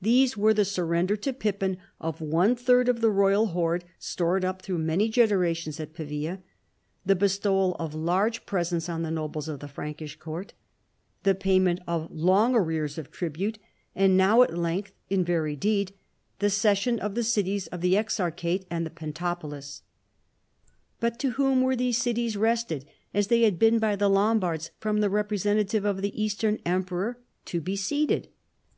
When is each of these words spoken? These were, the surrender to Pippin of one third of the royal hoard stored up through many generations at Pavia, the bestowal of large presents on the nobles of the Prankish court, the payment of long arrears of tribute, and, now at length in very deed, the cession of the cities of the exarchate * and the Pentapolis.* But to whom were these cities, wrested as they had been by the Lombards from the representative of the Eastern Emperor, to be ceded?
These 0.00 0.34
were, 0.34 0.54
the 0.54 0.64
surrender 0.64 1.14
to 1.16 1.30
Pippin 1.30 1.76
of 2.00 2.22
one 2.22 2.56
third 2.56 2.88
of 2.88 3.02
the 3.02 3.10
royal 3.10 3.48
hoard 3.48 3.84
stored 3.98 4.46
up 4.46 4.62
through 4.62 4.78
many 4.78 5.10
generations 5.10 5.78
at 5.78 5.92
Pavia, 5.92 6.42
the 7.04 7.14
bestowal 7.14 7.74
of 7.78 7.92
large 7.94 8.46
presents 8.46 8.88
on 8.88 9.02
the 9.02 9.10
nobles 9.10 9.48
of 9.48 9.60
the 9.60 9.66
Prankish 9.68 10.18
court, 10.18 10.54
the 11.24 11.34
payment 11.34 11.80
of 11.86 12.10
long 12.10 12.54
arrears 12.54 12.96
of 12.96 13.10
tribute, 13.10 13.58
and, 13.94 14.16
now 14.16 14.40
at 14.42 14.56
length 14.56 14.92
in 15.10 15.22
very 15.22 15.54
deed, 15.54 15.92
the 16.38 16.48
cession 16.48 16.98
of 16.98 17.14
the 17.14 17.22
cities 17.22 17.66
of 17.66 17.82
the 17.82 17.92
exarchate 17.94 18.64
* 18.68 18.70
and 18.70 18.86
the 18.86 18.90
Pentapolis.* 18.90 19.82
But 20.98 21.18
to 21.18 21.32
whom 21.32 21.60
were 21.60 21.76
these 21.76 21.98
cities, 22.00 22.38
wrested 22.38 22.86
as 23.12 23.26
they 23.26 23.42
had 23.42 23.58
been 23.58 23.78
by 23.78 23.96
the 23.96 24.08
Lombards 24.08 24.70
from 24.78 25.00
the 25.02 25.10
representative 25.10 25.84
of 25.84 26.00
the 26.00 26.22
Eastern 26.22 26.58
Emperor, 26.64 27.18
to 27.44 27.60
be 27.60 27.76
ceded? 27.76 28.28